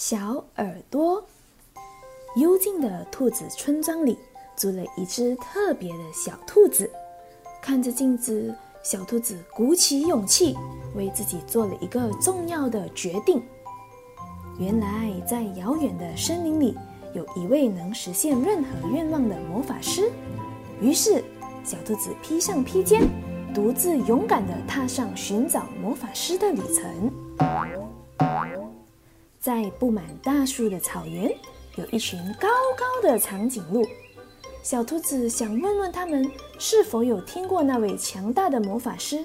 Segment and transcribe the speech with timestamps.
[0.00, 1.22] 小耳朵。
[2.34, 4.16] 幽静的兔子村庄里，
[4.56, 6.90] 住了一只特别的小兔子。
[7.60, 10.56] 看着镜子，小兔子鼓起勇气，
[10.96, 13.42] 为自己做了一个重要的决定。
[14.58, 16.78] 原来，在遥远的森林里，
[17.12, 20.10] 有一位能实现任何愿望的魔法师。
[20.80, 21.22] 于是，
[21.62, 23.02] 小兔子披上披肩，
[23.52, 27.12] 独自勇敢地踏上寻找魔法师的旅程。
[29.40, 31.34] 在布满大树的草原。
[31.76, 33.86] 有一群高高的长颈鹿，
[34.62, 39.24] 小兔子想问问他们是否有听过那位强大的魔法师，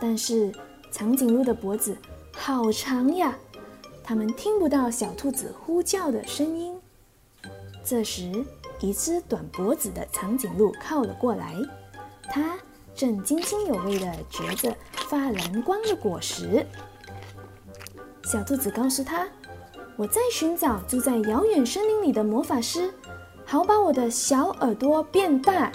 [0.00, 0.50] 但是
[0.92, 1.98] 长颈鹿的脖子
[2.32, 3.36] 好长呀，
[4.02, 6.80] 它们听不到小兔子呼叫的声音。
[7.84, 8.32] 这时，
[8.78, 11.56] 一只短脖子的长颈鹿靠了过来，
[12.30, 12.56] 它
[12.94, 14.74] 正津津有味地嚼着
[15.08, 16.64] 发蓝光的果实。
[18.30, 19.26] 小兔子告诉他。
[19.96, 22.94] 我在寻找住在遥远森林里的魔法师，
[23.44, 25.72] 好把我的小耳朵变大。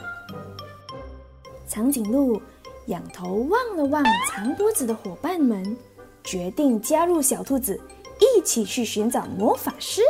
[1.67, 2.41] 长颈鹿
[2.85, 5.75] 仰头望了望长脖子的伙伴们，
[6.23, 7.77] 决定加入小兔子，
[8.19, 10.01] 一起去寻找魔法师。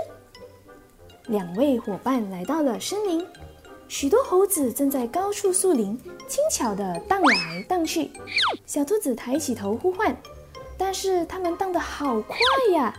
[1.26, 3.26] 两位伙伴来到了森林，
[3.88, 8.12] 许多猴子正在高处树林轻巧地荡来荡去。
[8.68, 10.16] 小兔子抬起头呼唤，
[10.78, 12.38] 但是它们荡得好快
[12.74, 12.94] 呀！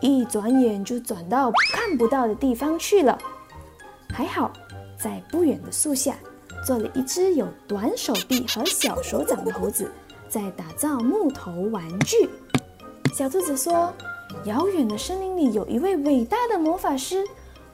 [0.00, 3.18] 一转眼就转到看不到的地方去了。
[4.12, 4.50] 还好，
[4.98, 6.16] 在不远的树下，
[6.66, 9.90] 坐了一只有短手臂和小手掌的猴子，
[10.28, 12.28] 在打造木头玩具。
[13.12, 13.92] 小兔子说
[14.46, 17.24] ：“遥远的森林里有一位伟大的魔法师，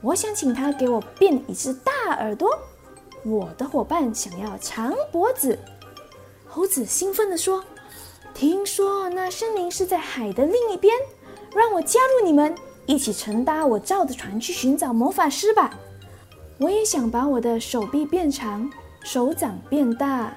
[0.01, 2.51] 我想请他给我变一只大耳朵。
[3.25, 5.59] 我的伙伴想要长脖子。”
[6.49, 7.63] 猴子兴奋地说
[8.37, 10.95] ：“听说那森林是在海的另一边。”
[11.57, 15.71] 让我加入你们，一起乘搭我造的船去寻找魔法师吧！
[16.59, 18.71] 我也想把我的手臂变长，
[19.03, 20.37] 手掌变大。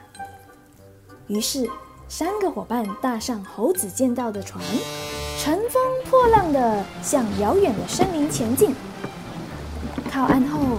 [1.27, 1.69] 于是，
[2.07, 4.63] 三个伙伴搭上猴子建造的船，
[5.43, 8.73] 乘风破浪地向遥远的森林前进。
[10.09, 10.77] 靠岸后，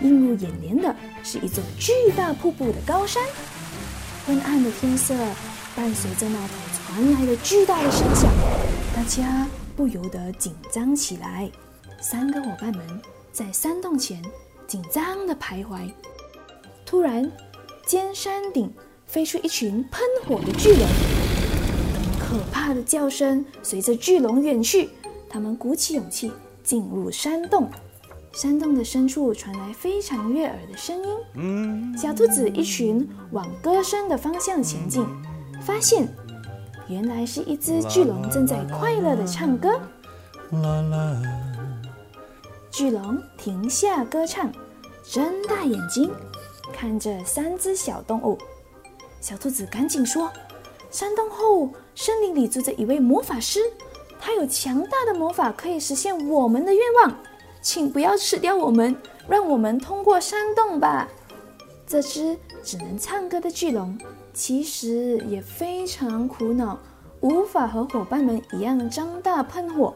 [0.00, 3.22] 映入眼帘的是一座巨大瀑布的高山。
[4.26, 5.14] 昏暗的天色
[5.74, 8.30] 伴随着那头传来的巨大的声响，
[8.94, 9.46] 大家。
[9.74, 11.50] 不由得紧张起来。
[11.98, 12.86] 三个伙伴们
[13.32, 14.22] 在山洞前
[14.66, 15.90] 紧张地徘徊。
[16.84, 17.32] 突然，
[17.86, 18.70] 尖山顶
[19.06, 20.86] 飞出一群喷火的巨龙，
[22.20, 24.90] 可怕的叫声随着巨龙远去。
[25.26, 26.30] 他们鼓起勇气
[26.62, 27.70] 进入山洞。
[28.34, 31.96] 山洞的深处传来非常悦耳的声音。
[31.96, 35.06] 小兔子一群往歌声的方向前进，
[35.64, 36.08] 发现。
[36.88, 39.80] 原来是一只巨龙正在快乐的唱歌。
[42.70, 44.52] 巨龙停下歌唱，
[45.02, 46.10] 睁大眼睛
[46.72, 48.36] 看着三只小动物。
[49.20, 50.30] 小兔子赶紧说
[50.90, 53.60] ：“山洞后森林里住着一位魔法师，
[54.20, 57.16] 他有强大的魔法，可以实现我们的愿望。
[57.62, 58.94] 请不要吃掉我们，
[59.28, 61.08] 让我们通过山洞吧。”
[61.86, 63.96] 这只只能唱歌的巨龙。
[64.34, 66.78] 其实也非常苦恼，
[67.20, 69.94] 无法和伙伴们一样张大喷火，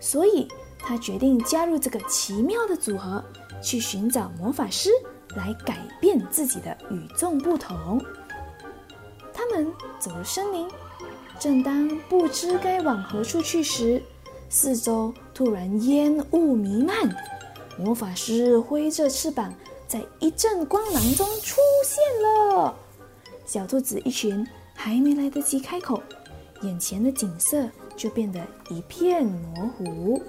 [0.00, 3.22] 所以他决定加入这个奇妙的组合，
[3.62, 4.90] 去寻找魔法师
[5.36, 8.04] 来改变自己的与众不同。
[9.32, 10.68] 他们走入森林，
[11.38, 14.02] 正当不知该往何处去时，
[14.48, 16.96] 四周突然烟雾弥漫，
[17.78, 19.54] 魔法师挥着翅膀，
[19.86, 22.74] 在一阵光芒中出现了。
[23.52, 26.02] 小兔子一群还没来得及开口，
[26.62, 28.40] 眼前的景色就变得
[28.70, 30.22] 一片模糊。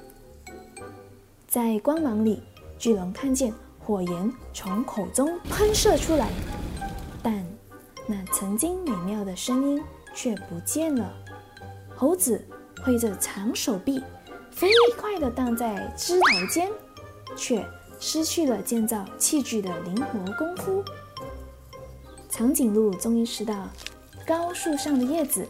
[1.48, 2.44] 在光芒里，
[2.78, 6.28] 巨龙看见火焰从口中喷射出来，
[7.24, 7.46] 但
[8.06, 9.82] 那曾经美妙的声音
[10.14, 11.10] 却不见了。
[11.96, 12.46] 猴子
[12.84, 14.04] 挥着长手臂，
[14.52, 14.68] 飞
[15.00, 16.69] 快地荡在枝头间，
[17.38, 17.66] 却
[18.02, 20.84] 失去了建造器具的灵活功夫。
[22.35, 23.69] 长颈鹿终于吃到
[24.25, 25.47] 高树上的叶子，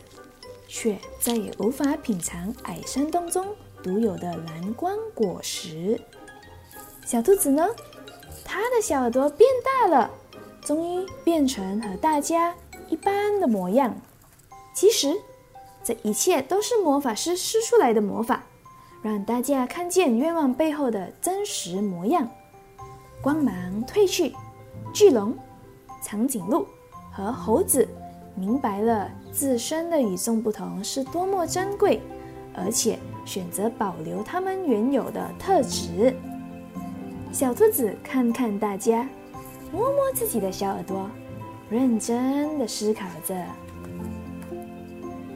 [0.67, 3.47] 却再也无法品尝矮山洞中
[3.81, 5.97] 独有的蓝光果实。
[7.05, 7.65] 小兔子呢？
[8.43, 10.11] 它的小耳朵变大了，
[10.61, 12.53] 终于变成和大家
[12.89, 13.95] 一般的模样。
[14.75, 15.15] 其实，
[15.85, 18.43] 这一切都是魔法师施出来的魔法，
[19.01, 22.29] 让大家看见愿望背后的真实模样。
[23.21, 24.35] 光芒褪去，
[24.93, 25.33] 巨龙。
[26.03, 26.67] 长颈鹿
[27.11, 27.87] 和猴子
[28.35, 32.01] 明白了自身的与众不同是多么珍贵，
[32.53, 36.13] 而且选择保留它们原有的特质。
[37.31, 39.07] 小兔子看看大家，
[39.71, 41.09] 摸摸自己的小耳朵，
[41.69, 43.35] 认真的思考着。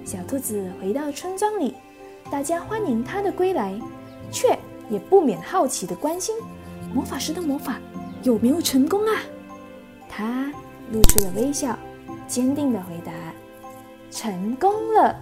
[0.04, 1.76] 小兔子回到村庄里，
[2.30, 3.80] 大家欢迎它的归来，
[4.32, 4.58] 却
[4.90, 6.36] 也不免好奇的关心：
[6.94, 7.80] 魔法师的魔法
[8.24, 9.22] 有没有成功啊？
[10.18, 10.52] 他
[10.92, 11.78] 露出了微笑，
[12.28, 13.12] 坚定的回答：
[14.10, 15.16] 成功了。